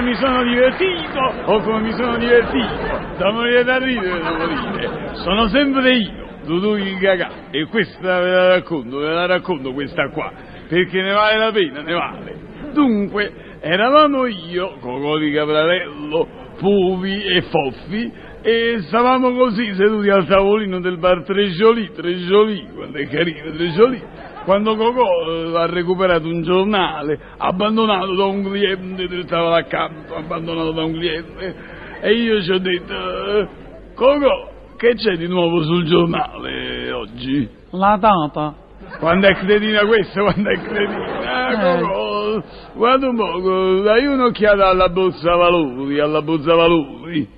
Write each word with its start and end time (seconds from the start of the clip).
Come 0.00 0.12
mi 0.12 0.14
sono 0.14 0.42
divertito, 0.42 1.18
oh 1.44 1.60
come 1.60 1.80
mi 1.80 1.92
sono 1.92 2.16
divertito, 2.16 2.74
da 3.18 3.30
morire 3.32 3.64
da 3.64 3.76
ridere 3.76 4.20
devo 4.22 4.46
dire, 4.46 5.14
sono 5.16 5.48
sempre 5.48 5.94
io, 5.94 6.28
Dudu 6.44 6.76
il 6.76 6.98
Gagà, 6.98 7.50
e 7.50 7.66
questa 7.66 8.20
ve 8.20 8.30
la 8.30 8.48
racconto, 8.48 8.96
ve 8.98 9.08
la 9.08 9.26
racconto 9.26 9.72
questa 9.72 10.08
qua, 10.08 10.32
perché 10.68 11.02
ne 11.02 11.12
vale 11.12 11.36
la 11.36 11.52
pena, 11.52 11.82
ne 11.82 11.92
vale. 11.92 12.38
Dunque, 12.72 13.30
eravamo 13.60 14.24
io, 14.26 14.78
Cocò 14.80 15.18
di 15.18 15.32
Caprarello, 15.32 16.28
Puvi 16.56 17.22
e 17.22 17.42
Foffi, 17.42 18.10
e 18.42 18.76
stavamo 18.86 19.32
così 19.32 19.74
seduti 19.74 20.08
al 20.08 20.26
tavolino 20.26 20.80
del 20.80 20.96
bar 20.96 21.24
Treggiolì, 21.24 21.92
Treggiolì, 21.92 22.68
quando 22.74 22.96
è 22.96 23.06
carino 23.06 23.50
Treggiolì, 23.50 24.02
quando 24.44 24.76
Cocò 24.76 25.28
eh, 25.28 25.56
ha 25.56 25.66
recuperato 25.66 26.26
un 26.26 26.42
giornale 26.42 27.18
abbandonato 27.36 28.14
da 28.14 28.24
un 28.24 28.42
cliente 28.42 29.06
del 29.06 29.24
tavolo 29.26 29.54
accanto, 29.54 30.14
abbandonato 30.14 30.72
da 30.72 30.84
un 30.84 30.92
cliente, 30.92 31.54
e 32.00 32.12
io 32.12 32.42
ci 32.42 32.50
ho 32.50 32.58
detto, 32.58 32.94
eh, 32.94 33.48
Cocò, 33.94 34.48
che 34.76 34.94
c'è 34.94 35.16
di 35.16 35.26
nuovo 35.26 35.62
sul 35.62 35.84
giornale 35.84 36.90
oggi? 36.92 37.48
La 37.70 37.96
data. 38.00 38.54
Quando 38.98 39.28
è 39.28 39.34
cretina 39.34 39.84
questa, 39.86 40.22
quando 40.22 40.50
è 40.50 40.58
cretina? 40.58 41.46
Ah, 41.46 41.52
Eh. 41.52 41.80
Cocò, 41.80 42.42
guarda 42.74 43.08
un 43.08 43.16
poco, 43.16 43.80
dai 43.82 44.06
un'occhiata 44.06 44.68
alla 44.68 44.88
borsa 44.88 45.34
valori, 45.36 46.00
alla 46.00 46.22
borsa 46.22 46.54
valori. 46.54 47.28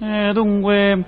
Eh, 0.00 0.30
dunque, 0.32 1.04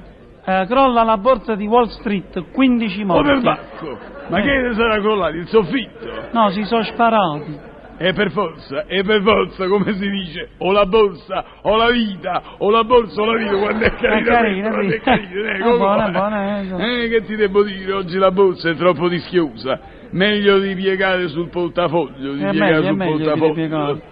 eh, 0.47 0.67
crolla 0.69 1.03
la 1.03 1.17
borsa 1.19 1.55
di 1.55 1.67
Wall 1.67 1.89
Street, 1.89 2.45
15 2.53 3.03
O 3.03 3.07
per 3.21 3.25
morti. 3.25 3.43
bacco, 3.43 3.99
ma 4.29 4.39
Eh. 4.39 4.43
che 4.43 4.75
sarà 4.75 4.99
crollato? 5.01 5.35
Il 5.37 5.49
soffitto? 5.49 6.29
No, 6.33 6.49
si 6.51 6.63
sono 6.65 6.83
sparati. 6.85 7.75
E 7.99 8.13
per 8.13 8.31
forza, 8.31 8.85
e 8.85 9.03
per 9.05 9.23
forza, 9.23 9.67
come 9.69 9.95
si 9.95 10.07
dice, 10.11 10.51
o 10.59 10.71
la 10.71 10.85
borsa, 10.85 11.43
o 11.63 11.77
la 11.77 11.91
vita, 11.91 12.43
o 12.59 12.71
la 12.71 12.85
borsa, 12.85 13.23
o 13.23 13.25
la 13.25 13.39
vita, 13.39 13.57
quando 13.57 13.85
è 13.87 13.95
carina, 13.95 14.23
carina, 14.31 14.69
quando 14.69 14.93
è 14.93 14.97
sì. 14.99 15.01
carina, 15.01 15.49
eh, 15.51 15.53
È 15.55 15.61
come 15.63 15.77
buona, 15.79 15.97
va? 15.97 16.07
è 16.09 16.11
buona, 16.13 16.59
eh. 16.61 17.05
Eh, 17.05 17.09
che 17.09 17.25
ti 17.25 17.37
devo 17.37 17.63
dire, 17.63 17.93
oggi 17.95 18.19
la 18.19 18.31
borsa 18.31 18.69
è 18.69 18.75
troppo 18.77 19.09
rischiosa, 19.09 19.81
meglio 20.11 20.59
di 20.59 20.75
piegare 20.75 21.27
sul 21.29 21.49
portafoglio, 21.49 22.35
di 22.35 22.43
È 22.43 22.51
piegare 22.51 22.71
meglio, 22.75 22.83
è 22.83 22.87
sul 22.89 22.97
meglio 22.97 23.17
di 23.17 23.23
portafoglio. 23.23 23.53
piegare. 23.55 24.03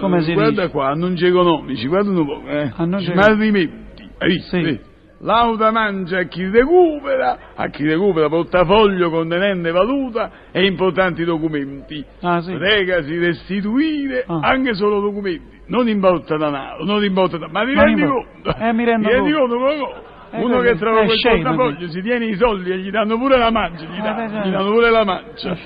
Come 0.00 0.20
si 0.22 0.32
guarda 0.34 0.50
dice? 0.62 0.68
qua, 0.70 0.88
annunci 0.88 1.24
economici, 1.24 1.86
guarda 1.86 2.10
un 2.10 2.26
po', 2.26 2.42
eh. 2.48 2.72
Annunci- 2.76 3.12
Smarrimenti, 3.12 4.08
hai 4.18 4.28
visto? 4.28 4.56
Sì. 4.56 4.62
Eh. 4.66 4.80
Lauda 5.22 5.70
mangia 5.70 6.20
a 6.20 6.22
chi 6.24 6.48
recupera, 6.48 7.38
a 7.54 7.68
chi 7.68 7.84
recupera 7.86 8.28
portafoglio 8.30 9.10
contenente 9.10 9.70
valuta 9.70 10.30
e 10.50 10.64
importanti 10.64 11.24
documenti. 11.24 12.02
Ah, 12.22 12.40
sì. 12.40 12.52
Pregasi 12.54 13.18
restituire 13.18 14.24
Ah. 14.26 14.38
anche 14.40 14.72
solo 14.74 14.98
documenti, 15.00 15.60
non 15.66 15.88
importa 15.88 16.38
denaro, 16.38 16.84
non 16.84 17.04
importa 17.04 17.36
denaro. 17.36 17.52
Ma 17.52 17.64
ti 17.66 17.74
Non 17.74 17.84
rendi 17.84 18.00
importa. 18.00 18.30
conto? 18.52 18.64
Eh, 18.64 18.72
mi 18.72 18.84
rendo 18.84 19.08
conto. 19.10 19.38
conto, 19.38 19.56
Coco? 19.58 19.94
Eh, 20.32 20.36
Uno 20.38 20.46
quello- 20.56 20.60
che 20.62 20.78
trova 20.78 21.00
è 21.00 21.04
quel 21.04 21.18
scemo, 21.18 21.42
portafoglio 21.42 21.88
si 21.88 22.00
tiene 22.00 22.24
i 22.26 22.34
soldi 22.36 22.70
e 22.70 22.78
gli 22.78 22.90
danno 22.90 23.18
pure 23.18 23.36
la 23.36 23.50
mancia, 23.50 23.84
gli, 23.84 23.98
Eh, 23.98 24.00
danno, 24.00 24.32
beh, 24.40 24.48
gli 24.48 24.52
danno 24.52 24.70
pure 24.72 24.90
la 24.90 25.04
mancia. 25.04 25.56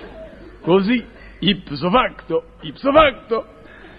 Così, 0.62 1.04
ipso 1.40 1.90
facto, 1.90 2.44
ipso 2.62 2.90
facto, 2.90 3.44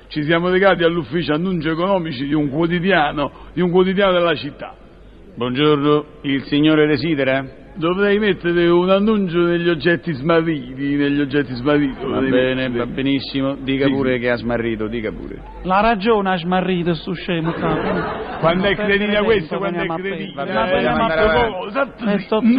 ci 0.08 0.22
siamo 0.24 0.50
recati 0.50 0.84
all'ufficio 0.84 1.34
annunci 1.34 1.70
economici 1.70 2.26
di 2.28 2.34
un 2.34 2.50
quotidiano, 2.50 3.32
di 3.54 3.62
un 3.62 3.72
quotidiano 3.72 4.12
della 4.12 4.36
città. 4.36 4.74
Buongiorno, 5.36 6.06
il 6.22 6.44
signore 6.44 6.88
desidera? 6.88 7.64
Dovrei 7.78 8.20
mettere 8.20 8.70
un 8.70 8.90
annuncio 8.90 9.38
negli 9.40 9.68
oggetti 9.68 10.14
smarriti, 10.14 10.96
negli 10.96 11.20
oggetti 11.20 11.54
smarriti. 11.56 12.06
Va 12.06 12.22
bene, 12.22 12.70
mettere. 12.70 12.78
va 12.78 12.86
benissimo, 12.86 13.56
dica 13.60 13.86
Sì, 13.88 13.92
pure 13.92 14.14
sì. 14.14 14.20
che 14.22 14.30
ha 14.32 14.36
smarrito, 14.38 14.88
dica 14.88 15.12
pure. 15.12 15.42
La 15.64 15.82
ragione 15.82 16.32
ha 16.32 16.38
smarrito 16.38 16.94
sto 16.94 17.12
scemo. 17.12 17.52
sa. 17.52 18.38
Quando 18.40 18.68
è 18.68 18.76
questa, 19.24 19.58
tempo, 19.58 19.58
quando 19.58 19.80
è 19.82 20.02
perdere. 20.02 20.32
Va 20.36 20.46
Ma. 20.46 21.68
Esatto, 21.68 22.06
Eh, 22.06 22.20
Mm, 22.42 22.56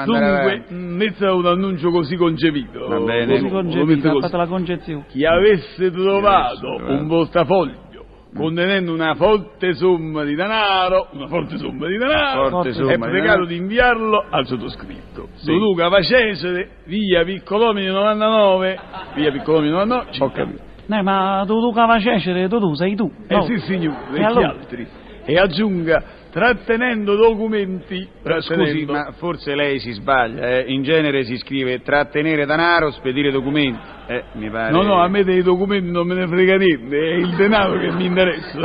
andare 0.00 0.04
Dunque, 0.04 0.64
mm, 0.74 0.96
metta 0.96 1.32
un 1.32 1.46
annuncio 1.46 1.90
così 1.90 2.16
concepito. 2.16 2.86
Va 2.86 3.00
bene. 3.00 3.40
Concepita, 3.48 3.84
mette 3.86 4.08
ha 4.08 4.10
così. 4.10 4.22
fatto 4.24 4.36
la 4.36 4.46
concezione. 4.46 5.04
Chi 5.08 5.24
avesse 5.24 5.90
trovato 5.90 6.58
trovato. 6.76 6.92
un 6.92 7.06
portafoglio 7.08 7.88
contenendo 8.34 8.92
una 8.92 9.14
forte 9.14 9.74
somma 9.74 10.24
di 10.24 10.34
denaro, 10.34 11.08
una 11.12 11.26
forte 11.26 11.58
somma 11.58 11.86
di 11.86 11.96
denaro, 11.96 12.62
è 12.62 12.98
pregato 12.98 13.44
di 13.44 13.56
inviarlo 13.56 14.24
al 14.28 14.46
sottoscritto. 14.46 15.28
Sì. 15.34 15.52
Luca 15.52 15.88
Facesere, 15.88 16.70
via 16.84 17.24
Piccolomini 17.24 17.86
99, 17.86 18.78
via 19.14 19.32
Piccolomini 19.32 19.72
99, 19.72 20.10
Ho 20.18 20.30
capito. 20.30 20.68
Eh, 20.92 21.02
ma 21.02 21.44
tu, 21.46 21.60
tu 21.60 21.72
cavacecere, 21.72 22.48
tu, 22.48 22.74
sei 22.74 22.96
tu. 22.96 23.10
Eh 23.28 23.34
no? 23.36 23.42
sì 23.44 23.58
signore, 23.60 23.96
e, 24.12 24.24
allora? 24.24 24.48
altri? 24.50 24.86
E 25.30 25.38
aggiunga, 25.38 26.02
trattenendo 26.32 27.14
documenti, 27.14 27.98
Scusi, 28.00 28.22
trattenendo- 28.24 28.92
ma 28.92 29.12
forse 29.16 29.54
lei 29.54 29.78
si 29.78 29.92
sbaglia, 29.92 30.56
eh? 30.58 30.64
In 30.72 30.82
genere 30.82 31.22
si 31.22 31.36
scrive 31.36 31.82
trattenere 31.82 32.46
denaro, 32.46 32.90
spedire 32.90 33.30
documenti. 33.30 33.78
Eh, 34.08 34.24
mi 34.32 34.50
pare... 34.50 34.72
No, 34.72 34.82
no, 34.82 35.00
a 35.00 35.06
me 35.06 35.22
dei 35.22 35.42
documenti 35.44 35.88
non 35.88 36.04
me 36.04 36.14
ne 36.14 36.26
frega 36.26 36.56
niente, 36.56 36.98
è 36.98 37.14
il 37.14 37.36
denaro 37.36 37.78
che 37.78 37.92
mi 37.92 38.06
interessa. 38.06 38.58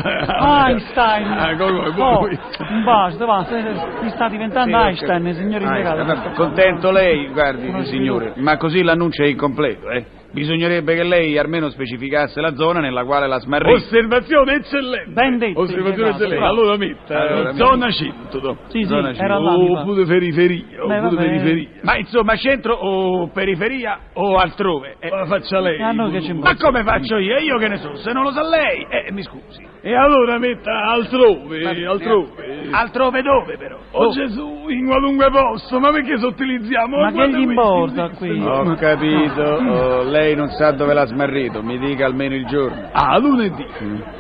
Einstein! 0.66 1.28
Ah, 1.28 1.56
come, 1.56 1.88
oh, 1.88 2.18
poi- 2.18 2.40
basta, 2.84 3.26
basta, 3.28 3.56
mi 4.02 4.10
sta 4.10 4.28
diventando 4.28 4.76
Sì, 4.76 4.84
Einstein, 4.84 5.24
capito. 5.24 5.38
signor 5.38 5.62
Ah, 5.62 5.66
impiegato. 5.68 6.04
vabbè, 6.04 6.32
Contento 6.34 6.90
lei, 6.92 7.28
guardi, 7.28 7.86
signore, 7.86 8.34
ma 8.38 8.58
così 8.58 8.82
l'annuncio 8.82 9.22
è 9.22 9.28
incompleto, 9.28 9.88
eh? 9.92 10.06
Bisognerebbe 10.36 10.96
che 10.96 11.04
lei 11.04 11.38
almeno 11.38 11.70
specificasse 11.70 12.42
la 12.42 12.54
zona 12.56 12.82
nella 12.82 13.06
quale 13.06 13.26
la 13.26 13.40
smarrita. 13.40 13.72
Osservazione 13.72 14.56
eccellente. 14.56 15.12
Ben 15.12 15.38
detto, 15.38 15.62
Osservazione 15.62 16.10
eccellente. 16.10 16.36
bravo. 16.36 16.52
Allora 16.52 16.78
metta 16.78 17.18
Allora, 17.20 17.50
eh, 17.50 17.54
mi 17.54 17.58
zona 17.58 17.90
100. 17.90 18.58
Sì, 18.68 18.80
sì, 18.82 18.84
Zona 18.84 19.14
era 19.14 19.40
là. 19.40 19.56
mi 19.58 19.68
pare. 19.70 19.80
Oppure 19.82 20.06
periferia. 20.06 20.66
Beh, 20.68 20.82
Oppure 20.82 21.00
vabbè. 21.00 21.16
periferia. 21.16 21.70
Ma 21.84 21.98
insomma, 21.98 22.36
centro 22.36 22.74
o 22.74 23.28
periferia 23.30 24.00
o 24.14 24.36
altrove? 24.36 24.98
Eh, 25.00 25.10
Ma 25.10 25.26
faccia 25.26 25.60
lei. 25.62 25.80
E 25.80 25.84
a 25.84 25.92
noi 25.94 26.12
che 26.12 26.22
ci 26.22 26.34
ma 26.34 26.54
come 26.58 26.84
faccio 26.84 27.16
io? 27.18 27.38
Io 27.38 27.58
che 27.58 27.68
ne 27.70 27.78
so, 27.78 27.96
se 27.96 28.12
non 28.12 28.24
lo 28.24 28.32
sa 28.32 28.44
lei? 28.48 28.86
Eh, 28.90 29.12
mi 29.14 29.24
scusi. 29.24 29.64
E 29.82 29.94
allora 29.96 30.38
metta 30.40 30.72
altrove, 30.92 31.64
altrove. 31.86 32.68
Altrove 32.72 33.22
dove 33.22 33.56
però? 33.56 33.78
Oh 33.92 34.10
Gesù, 34.12 34.66
in 34.68 34.88
qualunque 34.88 35.30
posto, 35.30 35.80
ma 35.80 35.92
perché 35.92 36.18
sottilizziamo? 36.18 36.98
Ma 36.98 37.12
che 37.12 37.30
gli 37.30 37.42
importa 37.42 38.10
qui? 38.10 38.42
Ho 38.42 38.74
capito, 38.74 39.42
oh, 39.44 40.04
lei 40.10 40.25
non 40.34 40.50
sa 40.50 40.72
dove 40.72 40.94
l'ha 40.94 41.06
smarrito, 41.06 41.62
mi 41.62 41.78
dica 41.78 42.06
almeno 42.06 42.34
il 42.36 42.46
giorno. 42.48 42.90
Ah, 42.92 43.18
lunedì. 43.20 43.66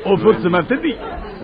O 0.04 0.18
forse 0.18 0.48
martedì. 0.50 0.96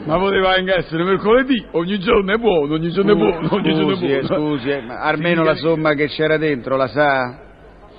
Ma 0.03 0.17
poteva 0.17 0.53
anche 0.53 0.75
essere 0.75 1.03
mercoledì. 1.03 1.65
Ogni 1.71 1.97
giorno 1.99 2.33
è 2.33 2.37
buono, 2.37 2.73
ogni 2.73 2.91
giorno 2.91 3.13
è 3.13 3.15
buono, 3.15 3.47
ogni 3.51 3.73
giorno 3.73 3.91
è 3.91 3.95
Scusi, 3.95 4.05
eh, 4.05 4.21
buono. 4.21 4.49
scusi, 4.49 4.69
eh, 4.69 4.81
ma 4.81 4.99
almeno 4.99 5.41
Sì, 5.41 5.47
la 5.47 5.55
somma 5.55 5.93
che 5.93 6.07
c'era 6.07 6.37
dentro 6.37 6.75
la 6.75 6.87
sa? 6.87 7.39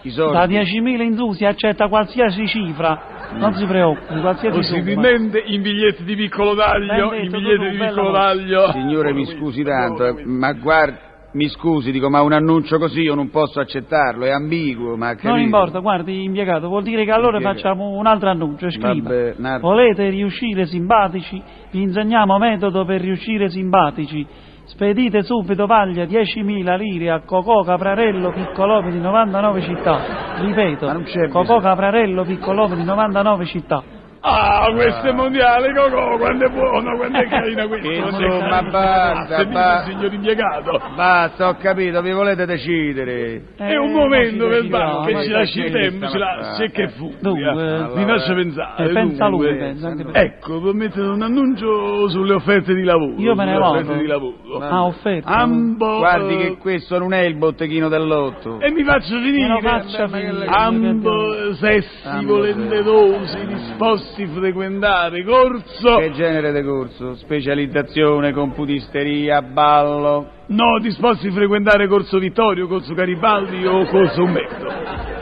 I 0.03 0.11
soldi? 0.11 0.33
Da 0.37 0.47
10.000 0.47 1.01
in 1.03 1.17
su 1.17 1.33
si 1.33 1.45
accetta 1.45 1.87
qualsiasi 1.87 2.45
cifra, 2.49 3.31
non 3.35 3.55
si 3.55 3.65
preoccupi, 3.67 4.21
qualsiasi 4.21 4.63
somma. 4.63 4.81
Possibilmente 4.83 5.43
in 5.47 5.63
biglietti 5.63 6.03
di 6.03 6.17
piccolo 6.17 6.57
taglio, 6.57 7.15
in 7.15 7.31
biglietti 7.31 7.57
tu, 7.67 7.71
di 7.71 7.79
piccolo 7.79 8.13
taglio. 8.13 8.73
Signore, 8.73 9.13
mi 9.13 9.25
scusi 9.27 9.63
tanto, 9.63 10.05
eh, 10.07 10.25
ma 10.25 10.53
guardi, 10.55 10.99
mi 11.33 11.49
scusi, 11.49 11.91
dico, 11.93 12.11
ma 12.11 12.21
un 12.23 12.33
annuncio 12.33 12.79
così 12.79 13.01
io 13.03 13.15
non 13.15 13.31
posso 13.31 13.61
accettarlo, 13.61 14.25
è 14.25 14.31
ambiguo, 14.31 14.97
ma 14.97 15.09
Non 15.09 15.17
capito? 15.17 15.37
importa, 15.37 15.79
guardi, 15.79 16.25
impiegato, 16.25 16.69
vuol 16.69 16.83
dire 16.83 17.05
che 17.05 17.11
allora 17.11 17.37
Impiegato. 17.39 17.57
facciamo 17.59 17.89
un 17.97 18.07
altro 18.07 18.29
annuncio, 18.31 18.71
scriva. 18.71 18.93
Vabbè, 18.93 19.35
altro. 19.39 19.59
Volete 19.61 20.09
riuscire 20.11 20.67
simpatici? 20.67 21.43
Vi 21.71 21.81
insegniamo 21.81 22.39
metodo 22.39 22.85
per 22.85 23.01
riuscire 23.01 23.49
simpatici. 23.49 24.27
Spedite 24.65 25.23
subito 25.23 25.67
paglia 25.67 26.05
10.000 26.05 26.77
lire 26.79 27.11
a 27.11 27.21
Cocò 27.23 27.63
Caprarello 27.63 28.31
Piccolope 28.31 28.91
di 28.91 29.01
99 29.01 29.61
città. 29.63 30.37
Ripeto, 30.39 30.93
non 30.93 31.05
Cocò. 31.31 31.59
Caprarello 31.61 32.25
Piccolope 32.25 32.77
di 32.77 32.85
99 32.85 33.45
città. 33.47 33.83
Ah, 34.25 34.71
questo 34.73 35.09
è 35.09 35.13
mondiale, 35.13 35.75
Cocò, 35.75 36.17
quando 36.17 36.47
è 36.47 36.49
buono, 36.49 36.97
quando 36.97 37.19
è 37.19 37.27
carina 37.27 37.67
questo. 37.67 37.91
Insomma, 37.91 38.19
è 38.19 38.39
carina. 38.39 38.63
basta, 38.71 39.37
Ah, 39.37 39.45
basta. 39.47 39.91
signor 39.91 40.13
impiegato. 40.13 40.81
Basta, 40.95 41.49
ho 41.49 41.57
capito, 41.57 42.01
vi 42.03 42.13
volete 42.13 42.47
decidere. 42.47 43.43
È 43.57 43.75
un 43.77 43.89
Eh, 43.89 43.93
momento 43.93 44.47
ma 44.47 44.53
ci 44.55 44.61
per 44.61 44.69
Banco 44.69 45.03
che 45.07 45.13
ma 45.13 45.19
ci 45.23 45.27
ci 45.27 45.33
lasci 45.33 45.59
il 45.61 45.73
tempo, 45.73 46.07
ci 46.09 46.19
lasci 46.19 46.71
che 46.71 46.89
fu. 46.91 47.13
Dunque, 47.21 47.53
Mi 47.97 48.05
faccia 48.05 48.35
pensare. 48.35 48.85
Eh, 48.85 48.93
pensa 48.93 49.27
lui, 49.27 49.57
pensa 49.59 49.93
Ecco, 50.13 50.61
per 50.61 50.75
mettere 50.75 51.09
un 51.09 51.23
annuncio 51.23 52.09
sulle 52.09 52.35
offerte 52.35 52.75
di 52.75 52.85
lavoro. 52.85 53.15
Io 53.17 53.35
me 53.35 53.45
ne 53.45 53.59
vado. 53.59 53.73
offerte 53.79 53.99
di 53.99 54.07
lavoro. 54.07 54.37
Ah, 54.61 54.85
offerta. 54.85 55.29
Ambo. 55.31 55.97
Guardi 55.99 56.35
eh, 56.35 56.39
che 56.39 56.57
questo 56.59 56.97
non 56.97 57.13
è 57.13 57.23
il 57.23 57.35
botteghino 57.39 57.89
dell'otto. 57.89 58.61
E 58.61 58.71
mi 58.71 58.85
faccio 58.85 59.19
finire. 59.21 59.49
Me 59.49 59.55
lo 59.55 59.61
faccia 59.69 60.07
Ma 60.07 60.17
che 60.19 60.27
finire. 60.29 60.47
Ambo 60.47 61.55
sessi 61.55 62.25
volenterosi 62.25 63.47
disposti 63.49 64.11
a 64.21 64.29
frequentare 64.29 65.25
corso. 65.25 65.97
Che 65.97 66.13
genere 66.13 66.53
di 66.53 66.63
corso? 66.63 67.15
Specializzazione, 67.17 68.33
computisteria, 68.33 69.41
ballo. 69.41 70.27
No, 70.47 70.79
disposti 70.81 71.29
a 71.29 71.33
frequentare 71.33 71.87
corso 71.89 72.19
Vittorio, 72.19 72.67
corso 72.67 72.93
Garibaldi 72.93 73.65
o 73.67 73.87
corso 73.87 74.23
Umberto. 74.23 74.69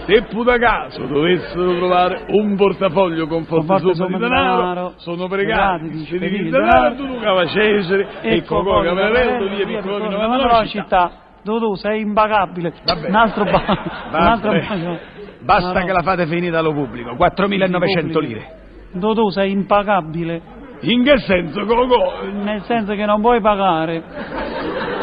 Se 0.07 0.23
puta 0.23 0.59
caso 0.59 1.07
dovessero 1.07 1.77
trovare 1.77 2.25
un 2.31 2.57
portafoglio 2.57 3.27
con 3.29 3.45
forte 3.45 3.67
forte 3.67 3.95
somma 3.95 4.17
di 4.17 4.25
denaro, 4.25 4.95
sono 4.97 5.29
pregati 5.29 6.05
pregati 6.09 6.43
di 6.43 6.51
denaro, 6.51 6.95
tu 6.97 7.19
Cava 7.21 7.47
Cesare 7.47 8.09
e 8.23 8.43
Cocò 8.43 8.83
Cavarello, 8.83 9.55
via 9.55 9.67
Piccolo 9.67 9.99
Piccolo 9.99 10.11
Novella 10.11 10.67
città. 10.67 11.13
Dodù, 11.43 11.75
sei 11.75 12.01
impagabile. 12.01 12.73
Vabbè. 12.85 13.09
Un 13.09 13.15
altro 13.15 13.45
ba- 13.45 14.09
un 14.11 14.15
altro 14.15 14.51
bacio. 14.53 14.99
Basta 15.43 15.83
che 15.83 15.93
la 15.93 16.03
fate 16.03 16.27
finita 16.27 16.59
allo 16.59 16.73
pubblico. 16.73 17.15
4.900 17.15 18.13
Pubblico. 18.13 18.21
lire. 18.21 18.60
Dodù, 18.93 19.31
sei 19.31 19.53
impagabile. 19.53 20.59
In 20.83 21.05
che 21.05 21.19
senso, 21.19 21.65
Cocò? 21.65 22.25
Nel 22.33 22.63
senso 22.63 22.95
che 22.95 23.05
non 23.05 23.21
puoi 23.21 23.41
pagare. 23.41 24.03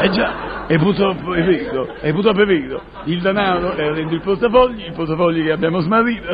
Eh 0.00 0.10
già, 0.10 0.47
e 0.70 0.76
purtroppo 0.78 1.32
è 1.32 1.42
vero, 1.42 1.94
e 2.00 2.12
purtroppo 2.12 2.42
è 2.42 2.46
vero. 2.46 2.82
Il 3.04 3.20
denaro 3.22 3.72
è 3.72 3.92
dentro 3.94 4.14
il 4.14 4.20
portafogli, 4.20 4.84
il 4.84 4.92
portafogli 4.92 5.42
che 5.42 5.52
abbiamo 5.52 5.80
smarrito. 5.80 6.26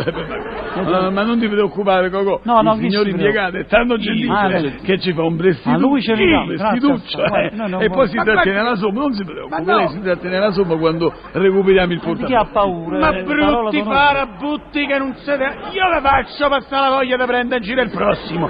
Ma, 0.82 1.10
ma 1.10 1.22
non 1.22 1.38
ti 1.38 1.46
preoccupare, 1.48 2.10
Cocò. 2.10 2.40
No, 2.42 2.60
no, 2.60 2.72
il 2.74 2.80
signor 2.80 3.04
si 3.04 3.10
impiegato 3.10 3.56
è 3.58 3.66
tanto 3.66 3.96
gentile 3.96 4.60
lei- 4.60 4.74
che 4.82 4.98
ci 4.98 5.12
fa 5.12 5.22
un 5.22 5.36
prestito. 5.36 5.78
Lui 5.78 6.02
ce 6.02 6.14
li 6.14 6.28
dà, 6.28 6.44
grazie, 6.46 6.80
Prestituccio, 6.80 7.24
eh, 7.24 7.84
e 7.84 7.88
poi 7.90 8.08
si 8.08 8.16
trattiene 8.16 8.62
la 8.62 8.74
somma, 8.74 9.00
non 9.00 9.12
si 9.12 9.24
preoccupi, 9.24 9.64
lei 9.64 9.88
si 9.88 10.00
trattiene 10.00 10.38
la 10.38 10.50
somma 10.50 10.76
quando 10.76 11.12
recuperiamo 11.32 11.92
il 11.92 12.00
Ma 12.04 12.12
di 12.14 12.24
chi 12.24 12.34
ha 12.34 12.44
paura? 12.44 12.98
Ma 12.98 13.16
Eh, 13.16 13.22
brutti 13.22 13.82
farabutti 13.82 14.86
che 14.86 14.98
non 14.98 15.14
siete... 15.18 15.44
Io 15.44 15.88
vi 15.94 16.00
faccio 16.02 16.48
passare 16.48 16.88
la 16.88 16.96
voglia 16.96 17.16
di 17.16 17.24
prendere 17.24 17.56
in 17.60 17.62
giro 17.62 17.82
il 17.82 17.90
prossimo. 17.90 18.48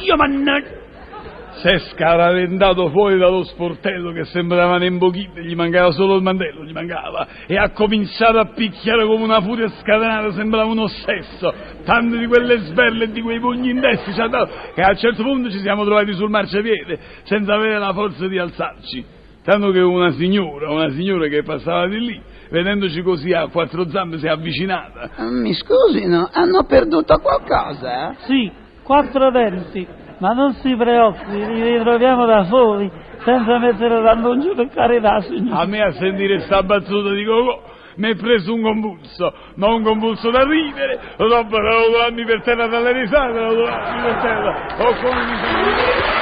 Io 0.00 0.16
mannaggia... 0.16 0.80
Si 1.62 1.68
è 1.68 1.78
scaraventato 1.78 2.90
fuori 2.90 3.16
dallo 3.18 3.44
sportello 3.44 4.10
che 4.10 4.24
sembrava 4.24 4.74
un 4.74 4.82
imboghito, 4.82 5.38
gli 5.38 5.54
mancava 5.54 5.92
solo 5.92 6.16
il 6.16 6.22
mantello, 6.22 6.64
gli 6.64 6.72
mancava, 6.72 7.24
e 7.46 7.56
ha 7.56 7.70
cominciato 7.70 8.36
a 8.40 8.46
picchiare 8.46 9.06
come 9.06 9.22
una 9.22 9.40
furia 9.40 9.68
scatenata, 9.68 10.32
sembrava 10.32 10.68
un 10.68 10.80
ossesso, 10.80 11.54
tante 11.84 12.18
di 12.18 12.26
quelle 12.26 12.58
sberle 12.62 13.04
e 13.04 13.12
di 13.12 13.22
quei 13.22 13.38
pugni 13.38 13.70
indesti 13.70 14.12
ci 14.12 14.20
ha 14.20 14.26
dato, 14.26 14.50
che 14.74 14.82
a 14.82 14.88
un 14.88 14.96
certo 14.96 15.22
punto 15.22 15.52
ci 15.52 15.60
siamo 15.60 15.84
trovati 15.84 16.12
sul 16.14 16.30
marciapiede, 16.30 16.98
senza 17.22 17.54
avere 17.54 17.78
la 17.78 17.92
forza 17.92 18.26
di 18.26 18.38
alzarci. 18.38 19.04
Tanto 19.44 19.70
che 19.70 19.78
una 19.78 20.10
signora, 20.10 20.68
una 20.68 20.90
signora 20.90 21.28
che 21.28 21.44
passava 21.44 21.86
di 21.86 22.00
lì, 22.00 22.20
vedendoci 22.50 23.02
così 23.02 23.32
a 23.32 23.46
quattro 23.46 23.88
zampe, 23.88 24.18
si 24.18 24.26
è 24.26 24.30
avvicinata. 24.30 25.10
Mi 25.30 25.54
scusino, 25.54 26.28
hanno 26.32 26.64
perduto 26.64 27.18
qualcosa? 27.18 28.16
Sì, 28.26 28.50
quattro 28.82 29.30
denti. 29.30 30.00
Ma 30.22 30.34
non 30.34 30.52
si 30.62 30.72
preoccupi, 30.76 31.34
li 31.34 31.78
ritroviamo 31.78 32.24
da 32.26 32.44
soli, 32.44 32.88
senza 33.24 33.58
mettere 33.58 34.00
l'annuncio 34.00 34.54
per 34.54 34.68
carità, 34.68 35.20
signore. 35.22 35.60
A 35.60 35.66
me 35.66 35.82
a 35.82 35.90
sentire 35.94 36.38
sta 36.42 36.62
battuta 36.62 37.10
di 37.10 37.24
Cocò 37.24 37.60
mi 37.96 38.12
è 38.12 38.14
preso 38.14 38.54
un 38.54 38.62
convulso, 38.62 39.34
ma 39.56 39.66
un 39.66 39.82
convulso 39.82 40.30
da 40.30 40.44
ridere, 40.44 41.00
dopo 41.16 41.56
devo 41.56 41.90
trovarmi 41.90 42.24
per 42.24 42.40
terra 42.42 42.68
dalle 42.68 42.92
risate, 42.92 43.32
devo 43.32 43.64
trovarmi 43.64 44.02
per 44.02 44.20
terra, 44.22 44.66
o 44.78 44.94
come 44.94 45.24
mi 45.24 45.36
sono... 45.36 46.21